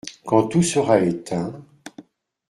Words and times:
Quand 0.25 0.47
tout 0.47 0.63
sera 0.63 0.99
éteint… 1.01 1.61